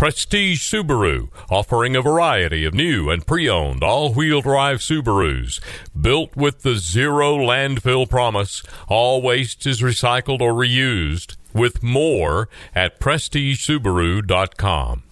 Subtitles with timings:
[0.00, 5.60] Prestige Subaru, offering a variety of new and pre owned all wheel drive Subarus.
[5.94, 11.36] Built with the zero landfill promise, all waste is recycled or reused.
[11.52, 15.02] With more at prestigesubaru.com.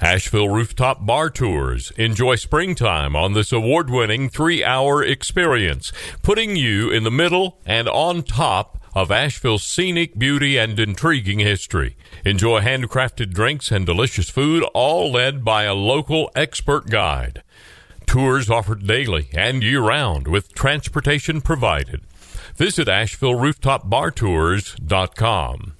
[0.00, 1.92] Asheville Rooftop Bar Tours.
[1.92, 5.92] Enjoy springtime on this award winning three hour experience,
[6.24, 11.96] putting you in the middle and on top of Asheville's scenic beauty and intriguing history.
[12.24, 17.42] Enjoy handcrafted drinks and delicious food, all led by a local expert guide.
[18.06, 22.02] Tours offered daily and year round with transportation provided.
[22.56, 25.73] Visit AshevilleRooftopBarTours.com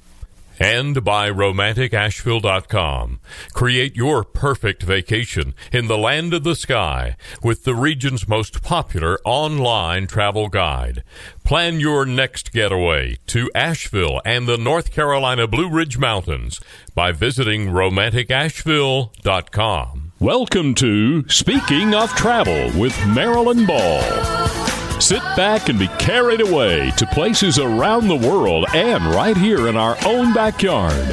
[0.59, 3.21] and by romanticasheville.com.
[3.53, 9.19] Create your perfect vacation in the land of the sky with the region's most popular
[9.25, 11.03] online travel guide.
[11.45, 16.61] Plan your next getaway to Asheville and the North Carolina Blue Ridge Mountains
[16.95, 20.13] by visiting romanticasheville.com.
[20.21, 24.64] Welcome to Speaking of Travel with Marilyn Ball.
[25.05, 29.77] Sit back and be carried away to places around the world and right here in
[29.77, 31.07] our own backyard.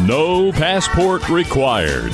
[0.00, 2.12] No passport required.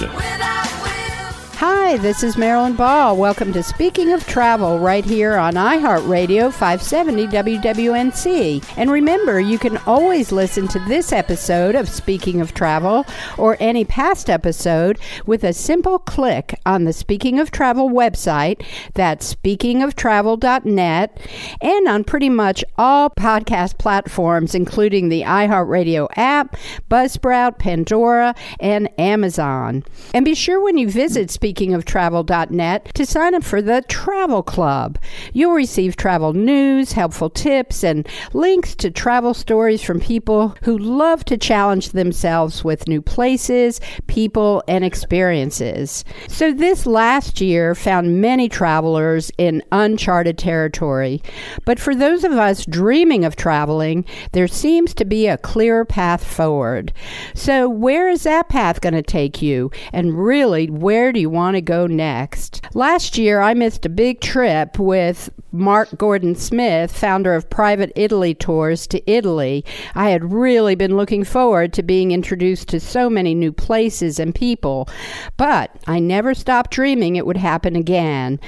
[1.64, 3.16] Hi, this is Marilyn Ball.
[3.16, 8.74] Welcome to Speaking of Travel right here on iHeartRadio 570 WWNC.
[8.76, 13.06] And remember, you can always listen to this episode of Speaking of Travel
[13.38, 18.64] or any past episode with a simple click on the Speaking of Travel website.
[18.94, 21.18] That's speakingoftravel.net
[21.60, 26.56] and on pretty much all podcast platforms, including the iHeartRadio app,
[26.90, 29.84] Buzzsprout, Pandora, and Amazon.
[30.12, 34.98] And be sure when you visit Speaking speakingoftravel.net to sign up for the Travel Club.
[35.32, 41.24] You'll receive travel news, helpful tips, and links to travel stories from people who love
[41.26, 46.04] to challenge themselves with new places, people, and experiences.
[46.28, 51.22] So, this last year found many travelers in uncharted territory.
[51.64, 56.24] But for those of us dreaming of traveling, there seems to be a clear path
[56.24, 56.92] forward.
[57.34, 59.70] So, where is that path going to take you?
[59.92, 61.52] And really, where do you want?
[61.52, 62.62] to go next.
[62.74, 68.34] Last year, I missed a big trip with Mark Gordon Smith, founder of Private Italy
[68.34, 69.64] Tours, to Italy.
[69.94, 74.34] I had really been looking forward to being introduced to so many new places and
[74.34, 74.88] people,
[75.36, 78.40] but I never stopped dreaming it would happen again.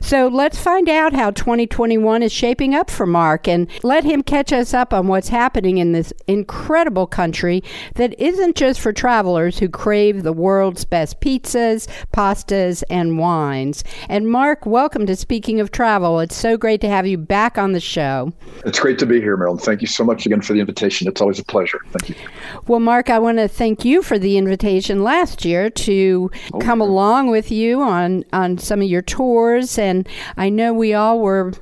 [0.00, 4.54] So let's find out how 2021 is shaping up for Mark and let him catch
[4.54, 7.62] us up on what's happening in this incredible country
[7.96, 13.84] that isn't just for travelers who crave the world's best pizzas, pastas, and wines.
[14.08, 16.20] And Mark, welcome to Speaking of Travel.
[16.20, 18.32] It's so great to have you back on the show.
[18.64, 19.58] It's great to be here, Marilyn.
[19.58, 21.06] Thank you so much again for the invitation.
[21.06, 21.80] It's always a pleasure.
[21.90, 22.28] Thank you.
[22.66, 26.80] Well, Mark, I want to thank you for the invitation last year to oh, come
[26.80, 29.78] along with you on, on some of your tours.
[29.78, 31.52] And I know we all were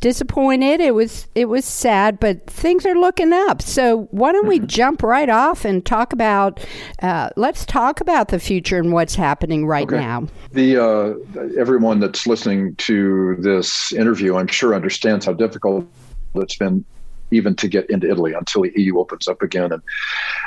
[0.00, 0.80] disappointed.
[0.80, 3.62] It was it was sad, but things are looking up.
[3.62, 4.66] So why don't we mm-hmm.
[4.66, 6.60] jump right off and talk about?
[7.00, 9.96] Uh, let's talk about the future and what's happening right okay.
[9.96, 10.26] now.
[10.52, 11.14] The uh,
[11.58, 15.86] everyone that's listening to this interview, I'm sure, understands how difficult
[16.34, 16.84] it's been
[17.30, 19.82] even to get into Italy until the EU opens up again and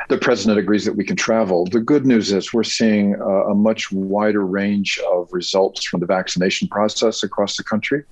[0.10, 1.66] the president agrees that we can travel.
[1.66, 6.06] The good news is we're seeing a, a much wider range of results from the
[6.06, 8.04] vaccination process across the country.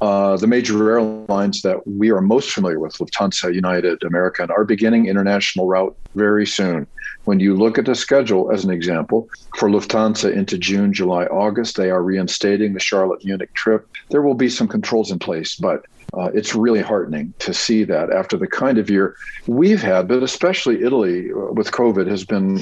[0.00, 5.06] Uh, the major airlines that we are most familiar with, Lufthansa, United, American, are beginning
[5.06, 6.88] international route very soon.
[7.24, 11.76] When you look at the schedule, as an example, for Lufthansa into June, July, August,
[11.76, 13.86] they are reinstating the Charlotte Munich trip.
[14.10, 15.84] There will be some controls in place, but
[16.18, 19.14] uh, it's really heartening to see that after the kind of year
[19.46, 22.60] we've had, but especially Italy with COVID has been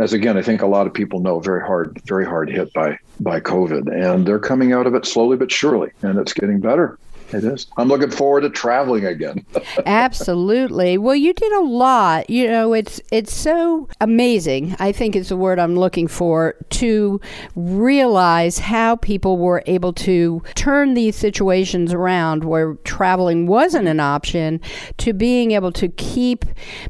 [0.00, 2.96] as again, I think a lot of people know, very hard, very hard hit by
[3.20, 6.98] by COVID, and they're coming out of it slowly but surely, and it's getting better.
[7.34, 7.66] It is.
[7.76, 9.44] I'm looking forward to traveling again.
[9.86, 10.98] Absolutely.
[10.98, 12.30] Well, you did a lot.
[12.30, 14.76] You know, it's it's so amazing.
[14.78, 17.20] I think it's the word I'm looking for to
[17.56, 24.60] realize how people were able to turn these situations around where traveling wasn't an option
[24.98, 26.44] to being able to keep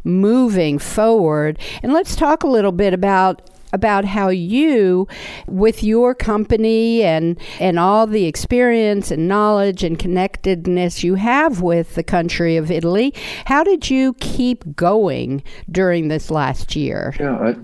[0.04, 1.58] moving forward.
[1.82, 5.06] And let's talk a little bit about about how you,
[5.46, 11.96] with your company and and all the experience and knowledge and connectedness you have with
[11.96, 13.12] the country of Italy,
[13.44, 17.14] how did you keep going during this last year?
[17.18, 17.54] Yeah,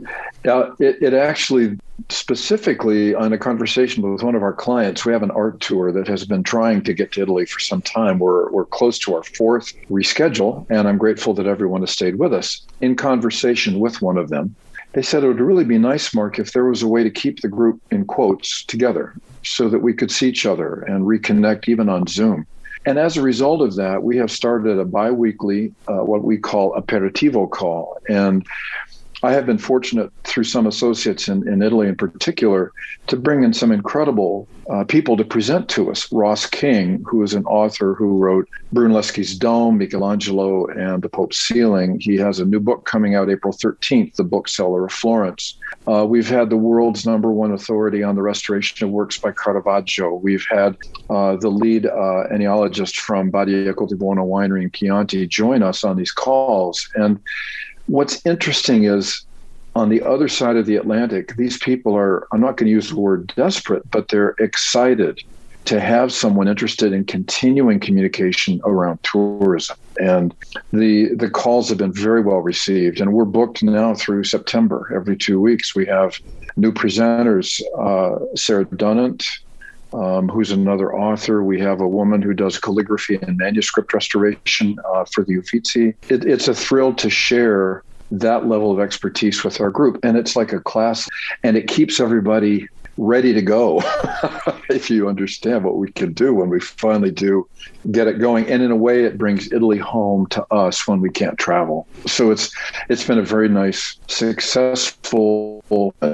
[0.45, 1.79] uh, it, it actually
[2.09, 6.09] specifically on a conversation with one of our clients, we have an art tour that
[6.09, 8.19] has been trying to get to Italy for some time.
[8.19, 12.33] We're, we're close to our fourth reschedule, and I'm grateful that everyone has stayed with
[12.33, 12.67] us.
[12.81, 14.55] In conversation with one of them,
[14.93, 17.41] they said it would really be nice, Mark, if there was a way to keep
[17.41, 19.15] the group in quotes together
[19.45, 22.47] so that we could see each other and reconnect even on Zoom.
[22.87, 26.73] And as a result of that, we have started a biweekly, uh, what we call
[26.73, 27.99] aperitivo call.
[28.09, 28.45] And
[29.23, 32.73] I have been fortunate through some associates in, in Italy in particular
[33.09, 36.11] to bring in some incredible uh, people to present to us.
[36.13, 41.99] Ross King, who is an author who wrote Brunelleschi's Dome, Michelangelo, and the Pope's Ceiling.
[42.01, 45.59] He has a new book coming out April 13th, The Bookseller of Florence.
[45.89, 50.15] Uh, we've had the world's number one authority on the restoration of works by Caravaggio.
[50.15, 50.77] We've had
[51.09, 56.13] uh, the lead uh, enologist from Badia Coltibuono Winery in Chianti join us on these
[56.13, 56.89] calls.
[56.95, 57.19] And
[57.91, 59.25] what's interesting is
[59.75, 62.91] on the other side of the Atlantic, these people are, I'm not going to use
[62.91, 65.19] the word desperate, but they're excited
[65.67, 69.77] to have someone interested in continuing communication around tourism.
[70.01, 70.35] And
[70.73, 73.01] the the calls have been very well received.
[73.01, 74.91] And we're booked now through September.
[74.95, 76.17] Every two weeks, we have
[76.57, 79.25] new presenters, uh, Sarah Dunant,
[79.93, 81.43] um, who's another author.
[81.43, 85.95] We have a woman who does calligraphy and manuscript restoration uh, for the Uffizi.
[86.09, 89.99] It, it's a thrill to share that level of expertise with our group.
[90.03, 91.09] And it's like a class,
[91.45, 92.67] and it keeps everybody
[93.01, 93.81] ready to go
[94.69, 97.49] if you understand what we can do when we finally do
[97.91, 98.47] get it going.
[98.47, 101.89] And in a way it brings italy home to us when we can't travel.
[102.07, 102.53] So it's
[102.91, 105.65] it's been a very nice successful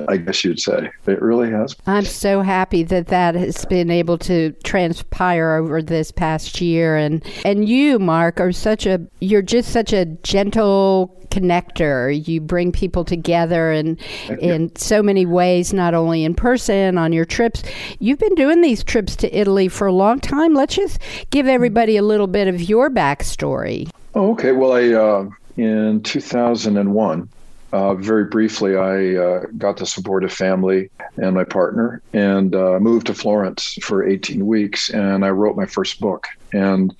[0.08, 0.90] i guess you'd say.
[1.06, 1.74] It really has.
[1.88, 6.96] I'm so happy that that has been able to transpire over this past year.
[6.96, 12.26] And and you mark are such a you're just such a gentle connector.
[12.26, 13.98] You bring people together in
[14.40, 17.62] in so many ways, not only in person on your trips.
[17.98, 20.54] You've been doing these trips to Italy for a long time.
[20.54, 20.98] Let's just
[21.30, 23.90] give everybody a little bit of your backstory.
[24.14, 24.52] Oh, okay.
[24.52, 27.28] Well, I uh, in 2001.
[27.72, 32.78] Uh, very briefly, I uh, got to support a family and my partner and uh,
[32.78, 34.88] moved to Florence for 18 weeks.
[34.88, 36.28] And I wrote my first book.
[36.52, 36.94] And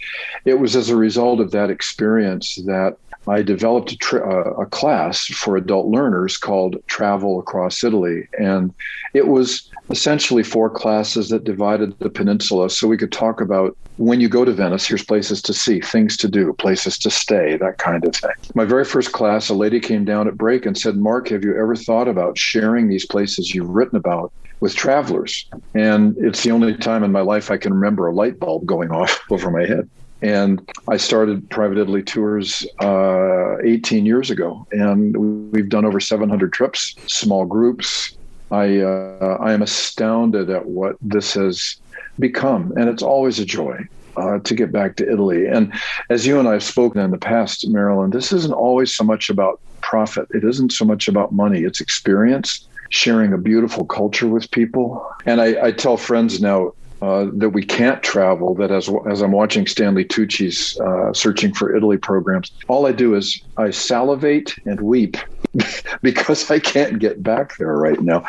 [0.45, 2.97] it was as a result of that experience that
[3.29, 8.23] I developed a, tra- a, class for adult learners called Travel Across Italy.
[8.39, 8.75] And
[9.15, 12.71] it was essentially four classes that divided the peninsula.
[12.71, 16.17] So we could talk about when you go to Venice, here's places to see, things
[16.19, 18.31] to do, places to stay, that kind of thing.
[18.55, 21.57] My very first class, a lady came down at break and said, Mark, have you
[21.59, 25.49] ever thought about sharing these places you've written about with travelers?
[25.75, 28.91] And it's the only time in my life I can remember a light bulb going
[28.91, 29.89] off over my head.
[30.23, 36.53] And I started Private Italy Tours uh, 18 years ago, and we've done over 700
[36.53, 38.17] trips, small groups.
[38.51, 41.77] I uh, I am astounded at what this has
[42.19, 43.87] become, and it's always a joy.
[44.17, 45.47] Uh, to get back to Italy.
[45.47, 45.71] And
[46.09, 49.29] as you and I have spoken in the past, Marilyn, this isn't always so much
[49.29, 50.27] about profit.
[50.31, 51.65] It isn't so much about money.
[51.65, 55.07] It's experience, sharing a beautiful culture with people.
[55.27, 56.73] And I, I tell friends now,
[57.03, 58.55] uh, that we can't travel.
[58.55, 63.15] That as as I'm watching Stanley Tucci's uh, searching for Italy programs, all I do
[63.15, 65.17] is I salivate and weep
[66.03, 68.25] because I can't get back there right now.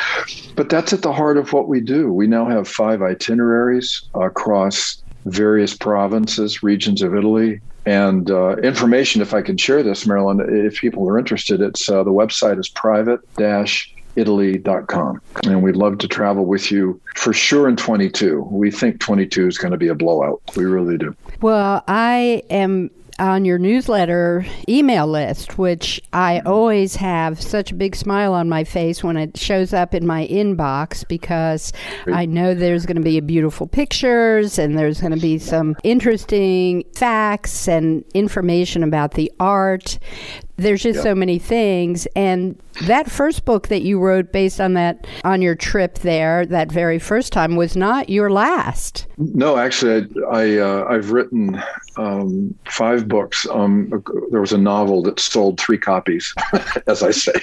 [0.55, 2.11] But that's at the heart of what we do.
[2.11, 7.61] We now have five itineraries across various provinces, regions of Italy.
[7.85, 12.03] And uh, information, if I can share this, Marilyn, if people are interested, it's uh,
[12.03, 15.21] the website is private dash italy.com.
[15.45, 18.47] And we'd love to travel with you for sure in 22.
[18.51, 20.41] We think 22 is going to be a blowout.
[20.55, 21.15] We really do.
[21.41, 27.95] Well, I am on your newsletter email list, which I always have such a big
[27.95, 31.73] smile on my face when it shows up in my inbox because
[32.05, 36.83] I know there's going to be beautiful pictures and there's going to be some interesting
[36.95, 39.97] facts and information about the art
[40.57, 42.07] there's just so many things.
[42.15, 46.71] And that first book that you wrote based on that on your trip there that
[46.71, 49.07] very first time was not your last.
[49.17, 51.61] No actually i, I uh, i've written
[51.97, 53.47] um, five books.
[53.49, 56.33] Um, there was a novel that sold three copies
[56.87, 57.33] as i say.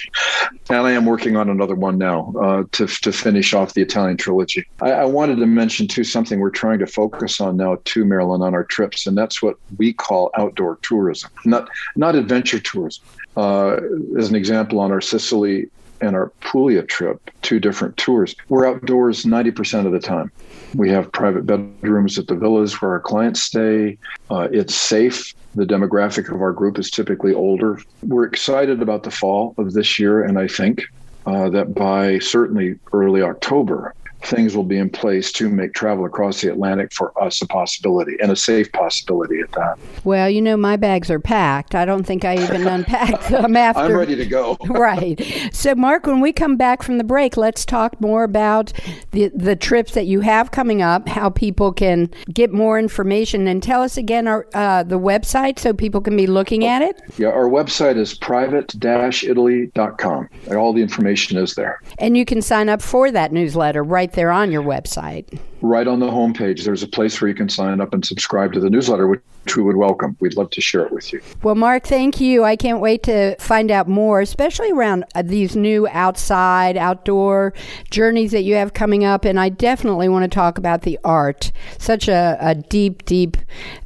[0.69, 4.17] And i am working on another one now uh, to, to finish off the italian
[4.17, 4.65] trilogy.
[4.81, 8.43] I, I wanted to mention too something we're trying to focus on now too marilyn
[8.43, 9.07] on our trips.
[9.07, 11.31] And that's what we call outdoor tourism.
[11.45, 13.04] Not not adventure tourism
[13.37, 13.77] uh,
[14.19, 15.69] as an example, on our Sicily
[16.01, 20.31] and our Puglia trip, two different tours, we're outdoors 90% of the time.
[20.75, 23.99] We have private bedrooms at the villas where our clients stay.
[24.31, 25.35] Uh, it's safe.
[25.55, 27.81] The demographic of our group is typically older.
[28.03, 30.85] We're excited about the fall of this year, and I think
[31.27, 36.41] uh, that by certainly early October, things will be in place to make travel across
[36.41, 39.79] the Atlantic for us a possibility and a safe possibility at that.
[40.05, 41.75] Well, you know, my bags are packed.
[41.75, 43.83] I don't think I even unpacked them after.
[43.83, 44.57] I'm ready to go.
[44.69, 45.21] right.
[45.53, 48.73] So, Mark, when we come back from the break, let's talk more about
[49.13, 53.63] the, the trips that you have coming up, how people can get more information, and
[53.63, 57.01] tell us again our, uh, the website so people can be looking at it.
[57.19, 60.29] Yeah, our website is private-italy.com.
[60.51, 61.81] All the information is there.
[61.99, 65.39] And you can sign up for that newsletter right there on your website.
[65.61, 68.61] Right on the homepage, there's a place where you can sign up and subscribe to
[68.61, 69.21] the newsletter, which
[69.57, 70.17] we would welcome.
[70.21, 71.21] We'd love to share it with you.
[71.43, 72.45] Well, Mark, thank you.
[72.45, 77.53] I can't wait to find out more, especially around uh, these new outside, outdoor
[77.91, 79.25] journeys that you have coming up.
[79.25, 83.37] And I definitely want to talk about the art, such a, a deep, deep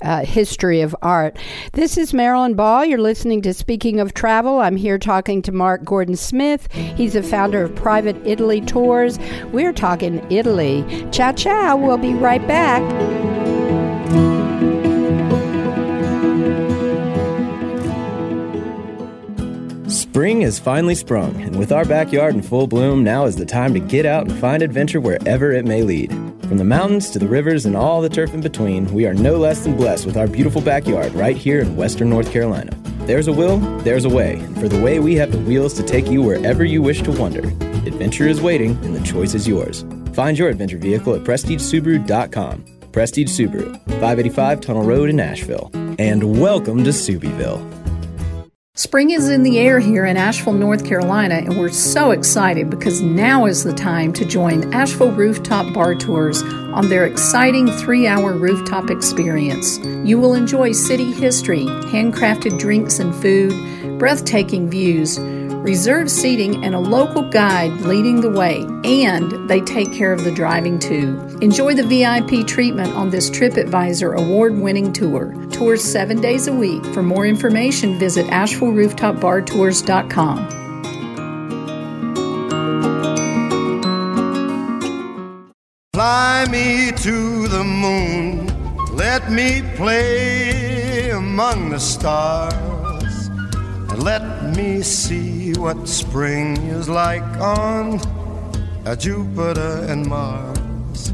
[0.03, 1.39] uh, history of art.
[1.73, 2.85] This is Marilyn Ball.
[2.85, 4.61] You're listening to Speaking of Travel.
[4.61, 6.71] I'm here talking to Mark Gordon Smith.
[6.73, 9.19] He's a founder of Private Italy Tours.
[9.53, 10.85] We're talking Italy.
[11.11, 11.77] Ciao, ciao.
[11.77, 13.48] We'll be right back.
[19.89, 23.73] Spring has finally sprung, and with our backyard in full bloom, now is the time
[23.73, 26.11] to get out and find adventure wherever it may lead.
[26.47, 29.39] From the mountains to the rivers and all the turf in between, we are no
[29.39, 32.77] less than blessed with our beautiful backyard right here in western North Carolina.
[33.07, 35.83] There's a will, there's a way, and for the way we have the wheels to
[35.83, 37.49] take you wherever you wish to wander.
[37.87, 39.87] Adventure is waiting, and the choice is yours.
[40.13, 42.65] Find your adventure vehicle at PrestigeSubaru.com.
[42.93, 45.71] Prestige Subaru, 585 Tunnel Road in Asheville.
[45.99, 47.78] And welcome to Subieville.
[48.79, 53.03] Spring is in the air here in Asheville, North Carolina, and we're so excited because
[53.03, 58.35] now is the time to join Asheville Rooftop Bar Tours on their exciting three hour
[58.35, 59.79] rooftop experience.
[60.07, 65.19] You will enjoy city history, handcrafted drinks and food, breathtaking views
[65.63, 70.33] reserved seating, and a local guide leading the way, and they take care of the
[70.33, 71.19] driving too.
[71.41, 75.35] Enjoy the VIP treatment on this TripAdvisor award winning tour.
[75.51, 76.85] Tours seven days a week.
[76.87, 80.49] For more information, visit AshevilleRooftopBarTours.com.
[85.95, 88.47] Fly me to the moon,
[88.95, 92.55] let me play among the stars,
[93.99, 97.99] let me see what spring is like on
[98.87, 101.13] uh, Jupiter and Mars.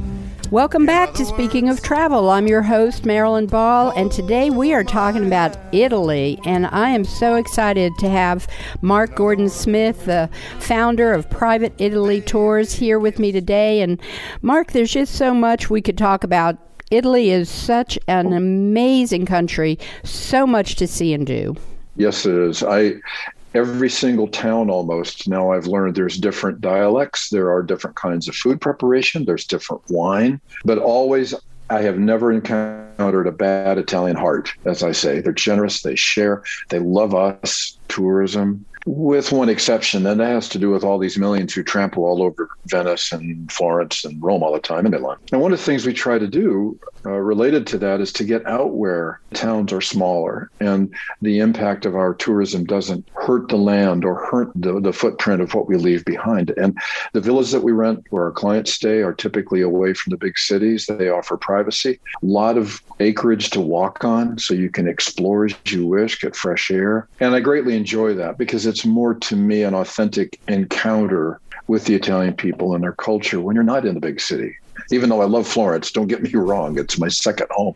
[0.50, 2.28] Welcome back to Speaking of Travel.
[2.28, 6.38] I'm your host, Marilyn Ball, and today we are talking about Italy.
[6.44, 8.46] And I am so excited to have
[8.82, 13.80] Mark Gordon Smith, the founder of Private Italy Tours, here with me today.
[13.80, 13.98] And
[14.42, 16.58] Mark, there's just so much we could talk about.
[16.90, 21.56] Italy is such an amazing country, so much to see and do.
[21.96, 22.62] Yes, it is.
[22.62, 22.94] I
[23.54, 27.28] every single town almost now i've learned there's different dialects.
[27.30, 29.24] There are different kinds of food preparation.
[29.24, 30.40] There's different wine.
[30.64, 31.34] But always
[31.70, 35.20] I have never encountered a bad Italian heart, as I say.
[35.20, 40.58] They're generous, they share, they love us, tourism with one exception, and that has to
[40.58, 44.52] do with all these millions who trample all over Venice and Florence and Rome all
[44.52, 45.16] the time in Milan.
[45.32, 48.24] And one of the things we try to do uh, related to that is to
[48.24, 53.56] get out where towns are smaller and the impact of our tourism doesn't hurt the
[53.56, 56.50] land or hurt the, the footprint of what we leave behind.
[56.56, 56.78] And
[57.12, 60.38] the villas that we rent where our clients stay are typically away from the big
[60.38, 60.86] cities.
[60.86, 65.54] They offer privacy, a lot of acreage to walk on so you can explore as
[65.66, 67.08] you wish, get fresh air.
[67.20, 71.94] And I greatly enjoy that because it's more to me an authentic encounter with the
[71.94, 74.54] Italian people and their culture when you're not in the big city.
[74.90, 77.74] Even though I love Florence, don't get me wrong, it's my second home.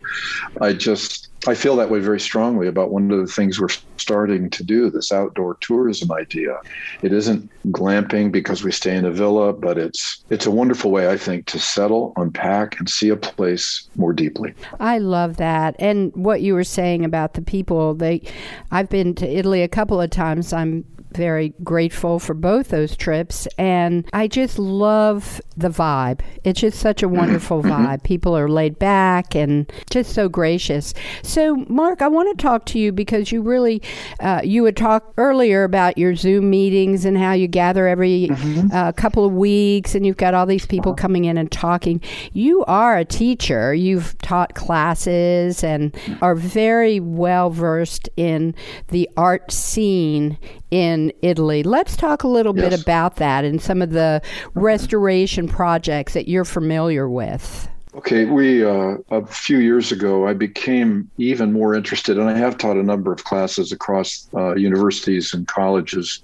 [0.61, 4.51] I just I feel that way very strongly about one of the things we're starting
[4.51, 6.59] to do, this outdoor tourism idea.
[7.03, 11.09] It isn't glamping because we stay in a villa, but it's it's a wonderful way,
[11.09, 14.55] I think, to settle, unpack, and see a place more deeply.
[14.81, 15.77] I love that.
[15.79, 18.23] And what you were saying about the people, they
[18.71, 20.53] I've been to Italy a couple of times.
[20.53, 23.47] I'm very grateful for both those trips.
[23.59, 26.21] And I just love the vibe.
[26.45, 27.71] It's just such a wonderful mm-hmm.
[27.71, 28.03] vibe.
[28.05, 30.95] People are laid back and just so gracious.
[31.23, 33.83] So, Mark, I want to talk to you because you really,
[34.21, 38.69] uh, you had talked earlier about your Zoom meetings and how you gather every mm-hmm.
[38.73, 42.01] uh, couple of weeks and you've got all these people coming in and talking.
[42.33, 43.75] You are a teacher.
[43.75, 48.55] You've taught classes and are very well versed in
[48.89, 50.39] the art scene
[50.71, 51.63] in Italy.
[51.63, 52.71] Let's talk a little yes.
[52.71, 54.23] bit about that and some of the
[54.55, 57.69] restoration projects that you're familiar with.
[57.95, 62.59] Okay, we uh, a few years ago, I became even more interested, and I have
[62.59, 66.21] taught a number of classes across uh, universities and colleges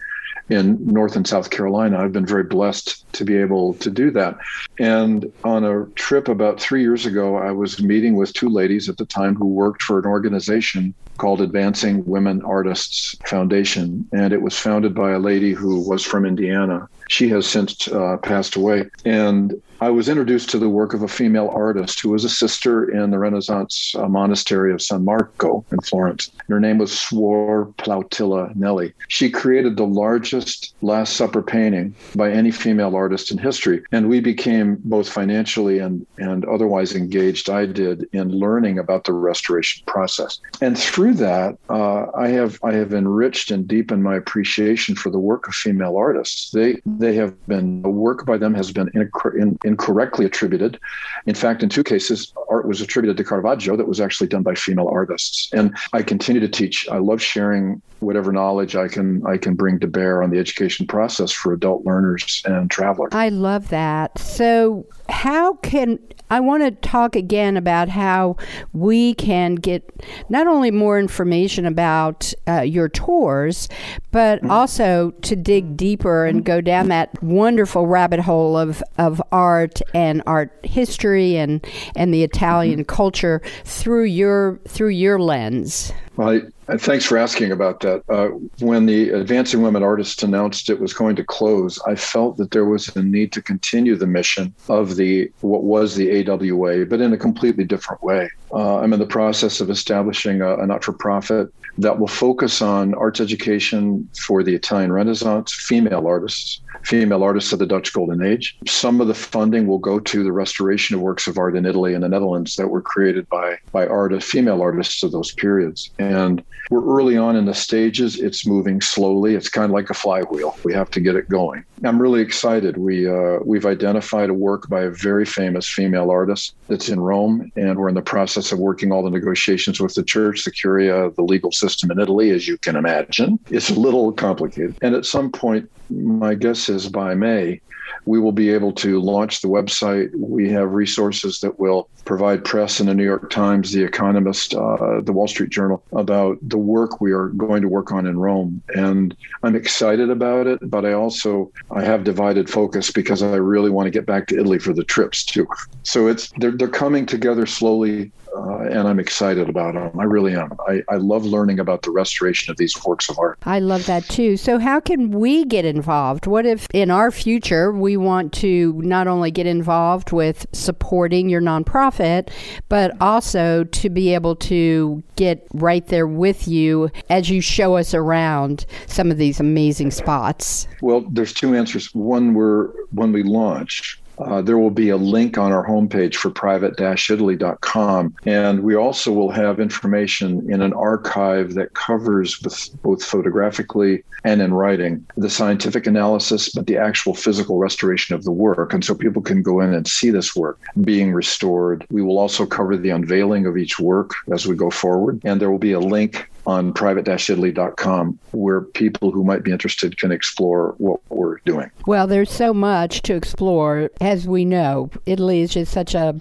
[0.49, 1.99] in North and South Carolina.
[1.99, 4.37] I've been very blessed to be able to do that.
[4.79, 8.97] And on a trip about three years ago, I was meeting with two ladies at
[8.97, 14.07] the time who worked for an organization called Advancing Women Artists Foundation.
[14.13, 16.89] And it was founded by a lady who was from Indiana.
[17.09, 18.89] She has since uh, passed away.
[19.05, 22.91] And I was introduced to the work of a female artist who was a sister
[22.91, 26.31] in the Renaissance uh, monastery of San Marco in Florence.
[26.49, 28.93] Her name was Suor Plautilla Nelli.
[29.09, 33.83] She created the largest Last Supper painting by any female artist in history.
[33.93, 39.13] And we became both financially and, and otherwise engaged, I did, in learning about the
[39.13, 40.39] restoration process.
[40.61, 45.19] And through that, uh, I have I have enriched and deepened my appreciation for the
[45.19, 46.51] work of female artists.
[46.51, 50.79] They they have been the work by them has been in, in, incorrectly attributed.
[51.27, 54.55] In fact, in two cases, art was attributed to Caravaggio that was actually done by
[54.55, 55.53] female artists.
[55.53, 56.89] And I continue to teach.
[56.89, 60.87] I love sharing whatever knowledge I can I can bring to bear on the education
[60.87, 63.11] process for adult learners and travelers.
[63.13, 64.19] I love that.
[64.19, 65.99] So how can
[66.31, 68.37] I want to talk again about how
[68.73, 69.89] we can get
[70.29, 73.69] not only more information about uh, your tours,
[74.11, 74.51] but mm-hmm.
[74.51, 79.54] also to dig deeper and go down that wonderful rabbit hole of, of art
[79.95, 82.95] and art history and and the Italian mm-hmm.
[82.95, 85.93] culture through your through your lens.
[86.17, 88.03] Well, I, thanks for asking about that.
[88.09, 88.29] Uh,
[88.61, 92.65] when the Advancing Women Artists announced it was going to close, I felt that there
[92.65, 97.13] was a need to continue the mission of the what was the AWA, but in
[97.13, 98.31] a completely different way.
[98.53, 103.21] Uh, I'm in the process of establishing a, a not-for-profit that will focus on arts
[103.21, 108.57] education for the Italian Renaissance, female artists, female artists of the Dutch Golden Age.
[108.67, 111.95] Some of the funding will go to the restoration of works of art in Italy
[111.95, 115.91] and the Netherlands that were created by by artists, female artists of those periods.
[115.99, 118.19] And we're early on in the stages.
[118.19, 119.35] It's moving slowly.
[119.35, 120.57] It's kind of like a flywheel.
[120.65, 121.65] We have to get it going.
[121.85, 122.77] I'm really excited.
[122.77, 127.51] We uh, we've identified a work by a very famous female artist that's in Rome,
[127.57, 131.11] and we're in the process of working all the negotiations with the church, the curia,
[131.11, 133.39] the legal system in Italy, as you can imagine.
[133.51, 134.77] It's a little complicated.
[134.83, 137.61] And at some point, my guess is by May,
[138.07, 140.11] we will be able to launch the website.
[140.17, 145.01] We have resources that will provide press in the New York Times, The Economist, uh,
[145.01, 148.63] the Wall Street Journal about the work we are going to work on in Rome.
[148.75, 153.71] And I'm excited about it, but I also I have divided focus because I really
[153.71, 155.47] want to get back to Italy for the trips too.
[155.83, 159.99] So it's they're, they're coming together slowly uh, and I'm excited about them.
[159.99, 160.53] I really am.
[160.67, 163.39] I, I love learning about the restoration of these works of art.
[163.45, 164.37] I love that too.
[164.37, 166.27] So, how can we get involved?
[166.27, 171.41] What if in our future we want to not only get involved with supporting your
[171.41, 172.31] nonprofit,
[172.69, 177.95] but also to be able to get right there with you as you show us
[177.95, 180.67] around some of these amazing spots?
[180.81, 181.95] Well, there's two answers.
[181.95, 186.31] One, we're when we launch, uh, there will be a link on our homepage for
[186.31, 188.15] private-italy.com.
[188.27, 194.41] And we also will have information in an archive that covers with both photographically and
[194.41, 198.73] in writing the scientific analysis, but the actual physical restoration of the work.
[198.73, 201.87] And so people can go in and see this work being restored.
[201.91, 205.21] We will also cover the unveiling of each work as we go forward.
[205.25, 210.13] And there will be a link on private-italy.com where people who might be interested can
[210.13, 211.71] explore what we're doing.
[211.87, 213.91] Well, there's so much to explore.
[214.01, 216.15] As we know, Italy is just such a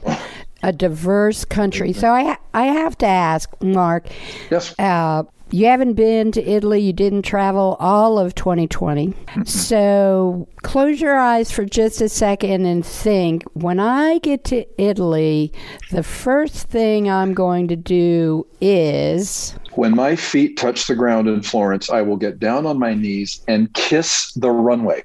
[0.63, 1.93] a diverse country.
[1.93, 4.07] So I I have to ask, Mark.
[4.49, 4.73] Yes.
[4.79, 9.13] Uh, you haven't been to Italy, you didn't travel all of 2020.
[9.45, 15.53] so close your eyes for just a second and think when I get to Italy,
[15.91, 19.53] the first thing I'm going to do is.
[19.75, 23.41] When my feet touch the ground in Florence, I will get down on my knees
[23.47, 25.03] and kiss the runway.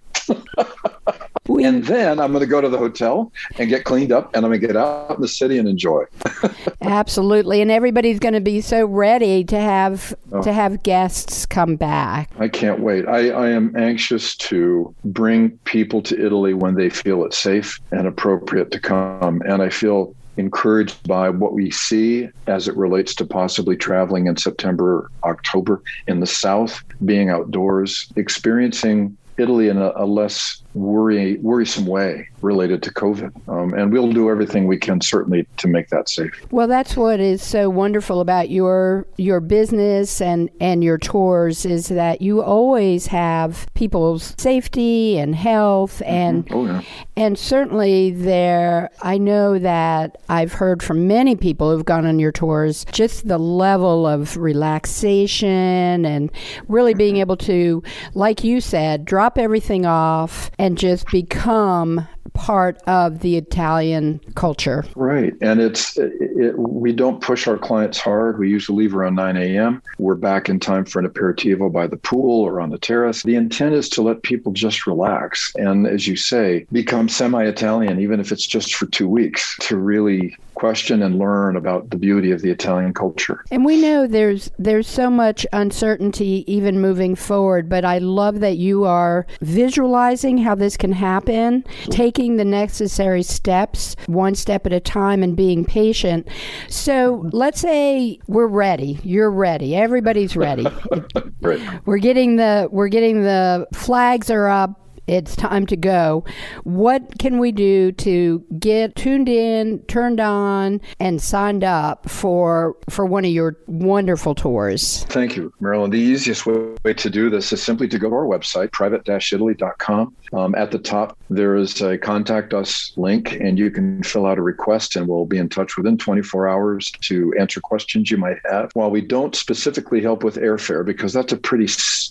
[1.49, 4.51] and then I'm going to go to the hotel and get cleaned up, and I'm
[4.51, 6.05] going to get out in the city and enjoy.
[6.83, 10.43] Absolutely, and everybody's going to be so ready to have oh.
[10.43, 12.31] to have guests come back.
[12.39, 13.07] I can't wait.
[13.09, 18.07] I, I am anxious to bring people to Italy when they feel it's safe and
[18.07, 23.27] appropriate to come, and I feel encouraged by what we see as it relates to
[23.27, 30.07] possibly traveling in September, October in the South, being outdoors, experiencing Italy in a, a
[30.07, 33.49] less worry, worrisome way related to COVID.
[33.49, 36.31] Um, and we'll do everything we can certainly to make that safe.
[36.51, 41.89] Well, that's what is so wonderful about your your business and and your tours is
[41.89, 46.55] that you always have people's safety and health and mm-hmm.
[46.55, 46.83] oh, yeah.
[47.17, 52.33] and certainly there I know that I've heard from many people who've gone on your
[52.33, 56.31] tours just the level of relaxation and
[56.69, 57.83] really being able to
[58.15, 64.85] like you said drop everything off and just become part of the Italian culture.
[64.95, 65.35] Right.
[65.41, 68.39] And it's, it, it, we don't push our clients hard.
[68.39, 69.83] We usually leave around 9 a.m.
[69.99, 73.23] We're back in time for an aperitivo by the pool or on the terrace.
[73.23, 75.53] The intent is to let people just relax.
[75.57, 79.77] And as you say, become semi Italian, even if it's just for two weeks, to
[79.77, 83.45] really question and learn about the beauty of the Italian culture.
[83.51, 88.57] And we know there's there's so much uncertainty even moving forward, but I love that
[88.57, 94.81] you are visualizing how this can happen, taking the necessary steps one step at a
[94.81, 96.29] time and being patient.
[96.69, 98.99] So, let's say we're ready.
[99.05, 99.77] You're ready.
[99.77, 100.67] Everybody's ready.
[101.41, 101.87] right.
[101.87, 106.25] We're getting the we're getting the flags are up it's time to go.
[106.65, 113.07] What can we do to get tuned in, turned on, and signed up for for
[113.07, 115.05] one of your wonderful tours?
[115.05, 115.91] Thank you, Marilyn.
[115.91, 120.15] The easiest way to do this is simply to go to our website, private-italy.com.
[120.33, 124.39] Um, at the top, there is a contact us link, and you can fill out
[124.39, 128.37] a request, and we'll be in touch within 24 hours to answer questions you might
[128.51, 128.71] have.
[128.75, 131.69] While we don't specifically help with airfare, because that's a pretty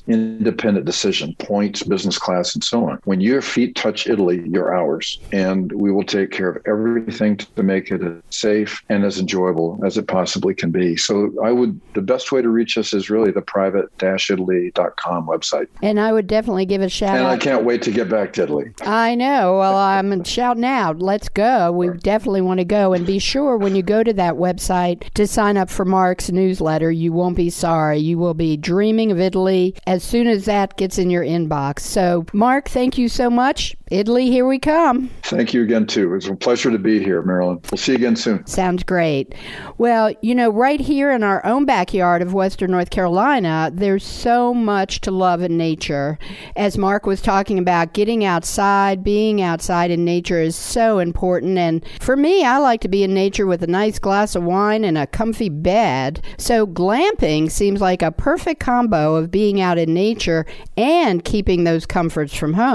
[0.07, 2.86] independent decision, points, business class, and so on.
[3.03, 7.63] When your feet touch Italy, you're ours, and we will take care of everything to
[7.63, 10.95] make it as safe and as enjoyable as it possibly can be.
[10.97, 15.67] So I would, the best way to reach us is really the private-italy.com website.
[15.81, 17.33] And I would definitely give a shout and out.
[17.33, 18.73] And I can't wait to get back to Italy.
[18.81, 19.57] I know.
[19.57, 21.71] Well, I'm shouting out, let's go.
[21.71, 22.93] We definitely want to go.
[22.93, 26.91] And be sure when you go to that website to sign up for Mark's newsletter.
[26.91, 27.99] You won't be sorry.
[27.99, 31.79] You will be dreaming of Italy as soon as that gets in your inbox.
[31.79, 33.75] So, Mark, thank you so much.
[33.89, 35.09] Italy, here we come.
[35.23, 36.13] Thank you again, too.
[36.13, 37.59] It's a pleasure to be here, Marilyn.
[37.71, 38.45] We'll see you again soon.
[38.45, 39.33] Sounds great.
[39.77, 44.53] Well, you know, right here in our own backyard of Western North Carolina, there's so
[44.53, 46.19] much to love in nature.
[46.57, 51.57] As Mark was talking about, getting outside, being outside in nature is so important.
[51.57, 54.83] And for me, I like to be in nature with a nice glass of wine
[54.83, 56.21] and a comfy bed.
[56.37, 61.85] So, glamping seems like a perfect combo of being out in nature and keeping those
[61.85, 62.66] comforts from home.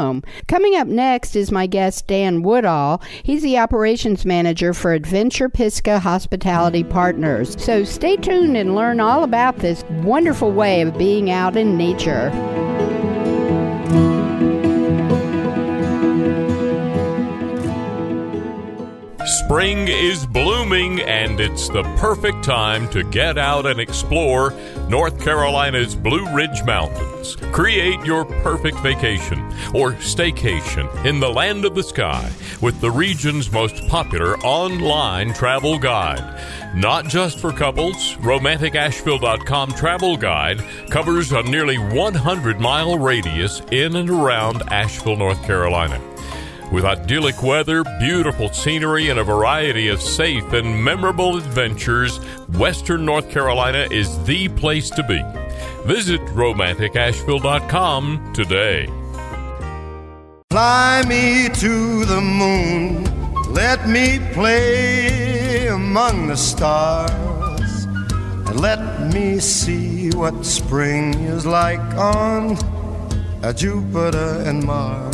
[0.48, 3.02] Coming up next is my guest, Dan Woodall.
[3.22, 7.62] He's the operations manager for Adventure Pisgah Hospitality Partners.
[7.62, 12.30] So stay tuned and learn all about this wonderful way of being out in nature.
[19.26, 24.52] Spring is blooming, and it's the perfect time to get out and explore
[24.88, 27.36] North Carolina's Blue Ridge Mountains.
[27.52, 29.38] Create your perfect vacation
[29.74, 35.78] or staycation in the land of the sky with the region's most popular online travel
[35.78, 36.42] guide.
[36.74, 44.10] Not just for couples, RomanticAsheville.com travel guide covers a nearly 100 mile radius in and
[44.10, 46.11] around Asheville, North Carolina.
[46.72, 52.16] With idyllic weather, beautiful scenery, and a variety of safe and memorable adventures,
[52.56, 55.22] Western North Carolina is the place to be.
[55.84, 58.86] Visit romanticasheville.com today.
[60.50, 63.04] Fly me to the moon,
[63.52, 72.56] let me play among the stars, and let me see what spring is like on
[73.42, 75.11] uh, Jupiter and Mars.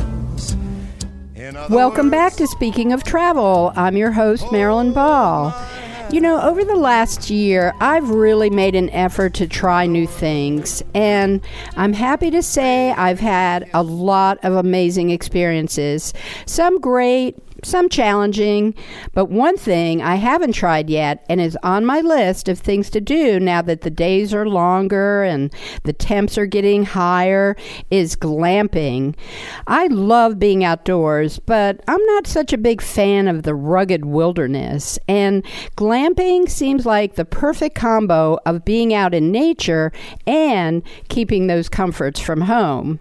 [1.71, 3.75] Welcome back to Speaking of Travel.
[3.77, 5.55] I'm your host, Marilyn Ball.
[6.11, 10.83] You know, over the last year, I've really made an effort to try new things,
[10.95, 11.43] and
[11.77, 16.15] I'm happy to say I've had a lot of amazing experiences.
[16.47, 18.75] Some great, some challenging,
[19.15, 23.01] but one thing I haven't tried yet and is on my list of things to
[23.01, 27.57] do now that the days are longer and the temps are getting higher
[27.91, 29.17] is glamping.
[29.67, 34.99] I love being outdoors, but I'm not such a big fan of the rugged wilderness,
[35.09, 35.45] and
[35.77, 39.93] glamping seems like the perfect combo of being out in nature
[40.27, 43.01] and keeping those comforts from home.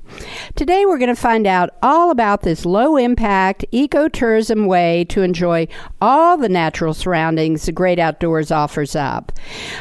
[0.56, 5.22] Today we're going to find out all about this low impact ecotourism tourism way to
[5.22, 5.68] enjoy
[6.02, 9.32] all the natural surroundings the great outdoors offers up.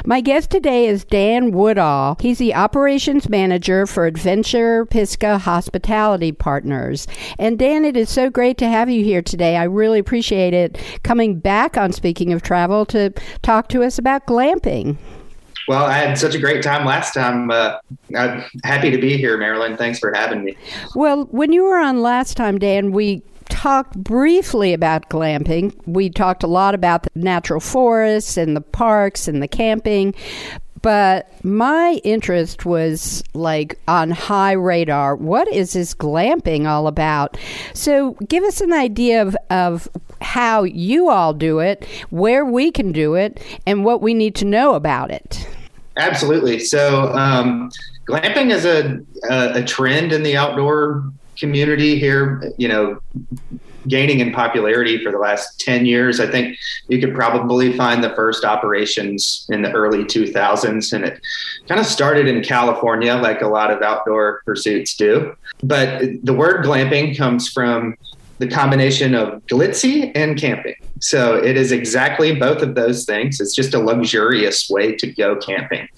[0.04, 2.16] My guest today is Dan Woodall.
[2.20, 7.06] He's the operations manager for Adventure Pisgah Hospitality Partners.
[7.38, 9.56] And Dan, it is so great to have you here today.
[9.56, 13.10] I really appreciate it coming back on Speaking of Travel to
[13.42, 14.96] talk to us about glamping.
[15.68, 17.50] Well, I had such a great time last time.
[17.50, 17.78] Uh,
[18.16, 19.76] I'm happy to be here, Marilyn.
[19.76, 20.56] Thanks for having me.
[20.94, 25.74] Well, when you were on last time, Dan, we talked briefly about glamping.
[25.86, 30.14] We talked a lot about the natural forests and the parks and the camping.
[30.82, 35.16] But my interest was like on high radar.
[35.16, 37.36] What is this glamping all about?
[37.74, 39.88] So, give us an idea of, of
[40.20, 44.44] how you all do it, where we can do it, and what we need to
[44.44, 45.48] know about it.
[45.96, 46.60] Absolutely.
[46.60, 47.70] So, um,
[48.06, 52.52] glamping is a, a, a trend in the outdoor community here.
[52.58, 53.00] You know,
[53.88, 56.20] gaining in popularity for the last 10 years.
[56.20, 61.20] I think you could probably find the first operations in the early 2000s, and it
[61.68, 65.34] kind of started in California, like a lot of outdoor pursuits do.
[65.62, 67.96] But the word glamping comes from
[68.38, 70.74] the combination of glitzy and camping.
[71.00, 73.40] So it is exactly both of those things.
[73.40, 75.88] It's just a luxurious way to go camping.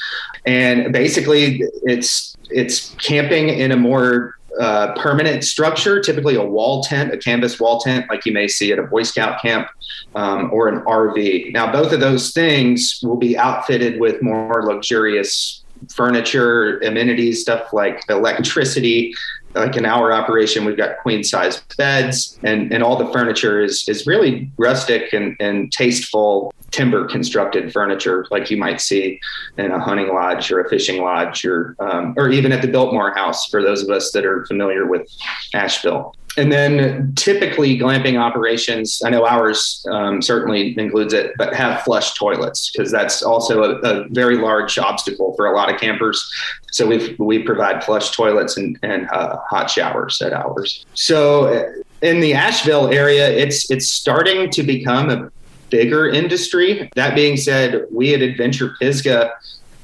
[0.46, 7.12] And basically it's it's camping in a more uh, permanent structure, typically a wall tent,
[7.12, 9.68] a canvas wall tent, like you may see at a Boy Scout camp,
[10.14, 11.52] um, or an RV.
[11.52, 15.62] Now, both of those things will be outfitted with more luxurious
[15.94, 19.14] furniture, amenities, stuff like electricity,
[19.58, 23.88] like in our operation, we've got queen size beds and, and all the furniture is,
[23.88, 29.18] is really rustic and, and tasteful timber constructed furniture like you might see
[29.56, 33.14] in a hunting lodge or a fishing lodge or, um, or even at the Biltmore
[33.14, 35.10] house for those of us that are familiar with
[35.54, 36.14] Asheville.
[36.38, 42.14] And then typically glamping operations, I know ours um, certainly includes it, but have flush
[42.14, 46.24] toilets because that's also a, a, very large obstacle for a lot of campers.
[46.70, 50.86] So we we provide flush toilets and, and uh, hot showers at ours.
[50.94, 55.32] So uh, in the Asheville area, it's it's starting to become a
[55.70, 56.88] bigger industry.
[56.94, 59.32] That being said, we at Adventure Pisgah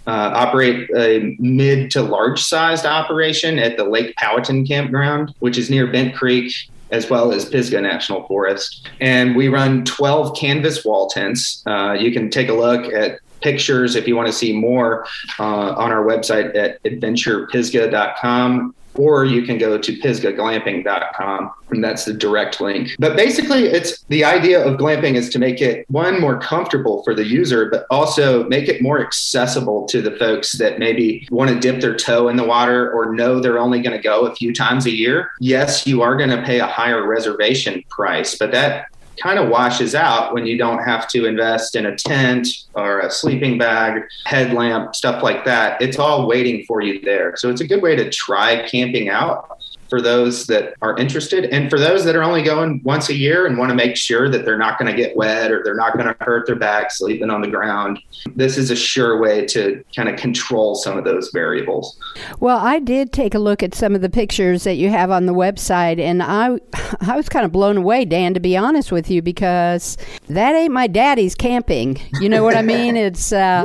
[0.07, 5.71] uh, operate a mid to large sized operation at the Lake Powhatan campground, which is
[5.71, 6.53] near Bent Creek,
[6.90, 8.88] as well as Pisgah National Forest.
[9.01, 11.62] And we run 12 canvas wall tents.
[11.67, 15.07] Uh, you can take a look at pictures if you want to see more
[15.38, 22.13] uh, on our website at adventurepisgah.com or you can go to pisgahglamping.com and that's the
[22.13, 22.91] direct link.
[22.99, 27.15] But basically, it's the idea of glamping is to make it one more comfortable for
[27.15, 31.59] the user, but also make it more accessible to the folks that maybe want to
[31.59, 34.53] dip their toe in the water or know they're only going to go a few
[34.53, 35.33] times a year.
[35.41, 39.94] Yes, you are going to pay a higher reservation price, but that kind of washes
[39.94, 44.94] out when you don't have to invest in a tent or a sleeping bag, headlamp,
[44.94, 45.81] stuff like that.
[45.81, 47.37] It's all waiting for you there.
[47.37, 49.59] So it's a good way to try camping out
[49.95, 53.47] for those that are interested and for those that are only going once a year
[53.47, 55.97] and want to make sure that they're not going to get wet or they're not
[55.97, 58.01] going to hurt their back sleeping on the ground.
[58.35, 61.97] This is a sure way to kind of control some of those variables.
[62.41, 65.27] Well, I did take a look at some of the pictures that you have on
[65.27, 66.59] the website and I
[67.01, 69.97] I was kind of blown away, Dan, to be honest with you because
[70.29, 72.01] that ain't my daddy's camping.
[72.21, 72.97] You know what I mean?
[73.05, 73.65] It's uh,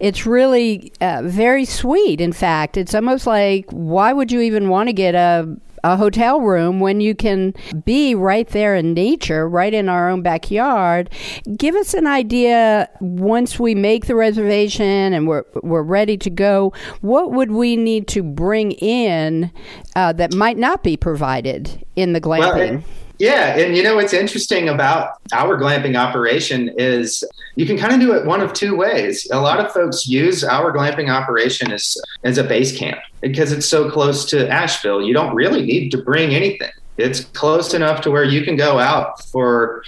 [0.00, 2.20] it's really uh, very sweet.
[2.20, 5.43] In fact, it's almost like why would you even want to get a
[5.84, 7.54] a hotel room when you can
[7.84, 11.10] be right there in nature, right in our own backyard.
[11.56, 16.72] Give us an idea once we make the reservation and we're, we're ready to go,
[17.02, 19.52] what would we need to bring in
[19.94, 22.82] uh, that might not be provided in the glamping?
[22.82, 27.22] Well, yeah, and you know what's interesting about our glamping operation is
[27.54, 29.28] you can kind of do it one of two ways.
[29.30, 33.66] A lot of folks use our glamping operation as as a base camp because it's
[33.66, 35.02] so close to Asheville.
[35.02, 36.72] You don't really need to bring anything.
[36.96, 39.84] It's close enough to where you can go out for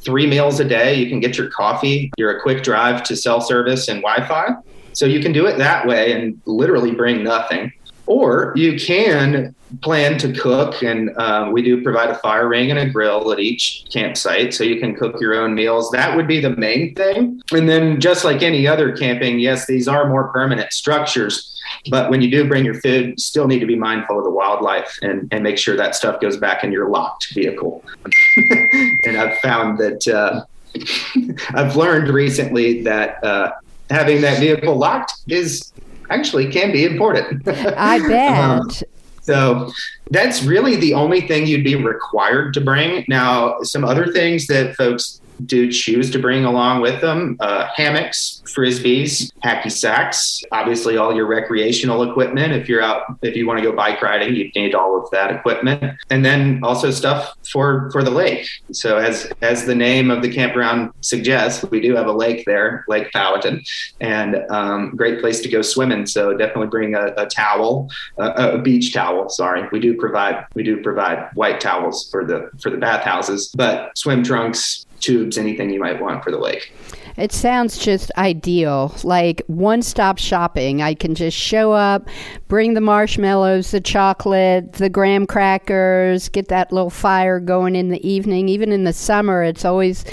[0.00, 0.94] three meals a day.
[0.94, 2.12] You can get your coffee.
[2.16, 4.54] You're a quick drive to cell service and Wi-Fi.
[4.92, 7.72] So you can do it that way and literally bring nothing.
[8.08, 12.80] Or you can plan to cook, and uh, we do provide a fire ring and
[12.80, 15.90] a grill at each campsite, so you can cook your own meals.
[15.90, 17.42] That would be the main thing.
[17.52, 21.54] And then, just like any other camping, yes, these are more permanent structures.
[21.90, 24.98] But when you do bring your food, still need to be mindful of the wildlife
[25.02, 27.84] and, and make sure that stuff goes back in your locked vehicle.
[29.04, 30.46] and I've found that uh,
[31.54, 33.52] I've learned recently that uh,
[33.90, 35.72] having that vehicle locked is
[36.10, 37.46] actually can be important.
[37.46, 38.38] I bet.
[38.38, 38.70] Um,
[39.22, 39.70] So
[40.10, 43.04] that's really the only thing you'd be required to bring.
[43.08, 48.42] Now, some other things that folks do choose to bring along with them uh, hammocks,
[48.46, 52.52] frisbees, hacky sacks, obviously all your recreational equipment.
[52.52, 55.30] If you're out, if you want to go bike riding, you need all of that
[55.30, 58.48] equipment, and then also stuff for for the lake.
[58.72, 62.84] So as as the name of the campground suggests, we do have a lake there,
[62.88, 63.64] Lake Powhatan,
[64.00, 66.06] and um, great place to go swimming.
[66.06, 69.28] So definitely bring a, a towel, uh, a beach towel.
[69.28, 73.96] Sorry, we do provide we do provide white towels for the for the bathhouses, but
[73.96, 76.72] swim trunks, tubes, anything you might want for the lake.
[77.18, 80.80] It sounds just ideal, like one stop shopping.
[80.82, 82.08] I can just show up,
[82.46, 88.08] bring the marshmallows, the chocolate, the graham crackers, get that little fire going in the
[88.08, 88.48] evening.
[88.48, 90.04] Even in the summer, it's always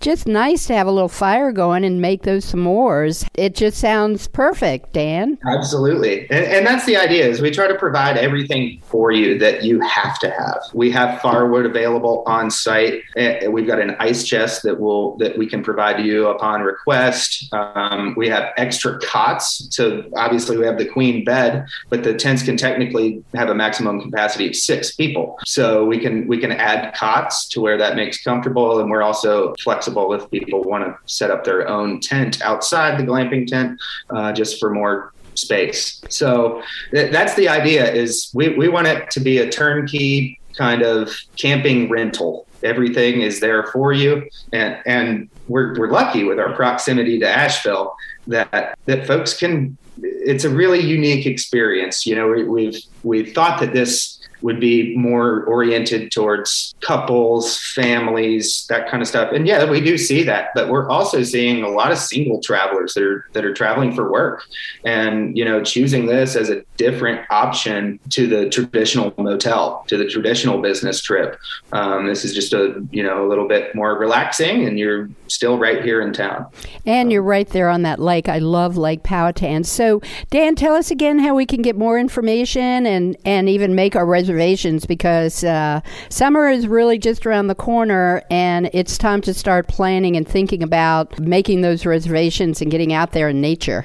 [0.00, 3.28] just nice to have a little fire going and make those s'mores.
[3.34, 5.36] It just sounds perfect, Dan.
[5.46, 6.22] Absolutely.
[6.30, 9.80] And, and that's the idea is we try to provide everything for you that you
[9.80, 10.62] have to have.
[10.72, 13.02] We have firewood available on site.
[13.16, 16.53] Eh, we've got an ice chest that will that we can provide to you upon
[16.54, 17.52] on request.
[17.52, 19.68] Um, we have extra cots.
[19.70, 24.00] So obviously we have the queen bed, but the tents can technically have a maximum
[24.00, 25.36] capacity of six people.
[25.44, 29.54] So we can we can add cots to where that makes comfortable, and we're also
[29.62, 34.32] flexible if people want to set up their own tent outside the glamping tent, uh,
[34.32, 36.00] just for more space.
[36.08, 36.62] So
[36.92, 37.92] th- that's the idea.
[37.92, 43.40] Is we we want it to be a turnkey kind of camping rental everything is
[43.40, 44.28] there for you.
[44.52, 47.94] And and we're, we're lucky with our proximity to asheville
[48.26, 52.06] that that folks can it's a really unique experience.
[52.06, 58.66] You know we, we've we've thought that this would be more oriented towards couples, families,
[58.68, 59.32] that kind of stuff.
[59.32, 62.92] And yeah, we do see that, but we're also seeing a lot of single travelers
[62.92, 64.44] that are that are traveling for work
[64.84, 70.06] and you know choosing this as a different option to the traditional motel, to the
[70.06, 71.40] traditional business trip.
[71.72, 75.56] Um, this is just a you know a little bit more relaxing, and you're still
[75.56, 76.46] right here in town.
[76.84, 78.28] And you're right there on that lake.
[78.28, 79.64] I love Lake Powhatan.
[79.64, 83.96] So Dan, tell us again how we can get more information and and even make
[83.96, 89.20] our reservation reservations because uh, summer is really just around the corner and it's time
[89.22, 93.84] to start planning and thinking about making those reservations and getting out there in nature.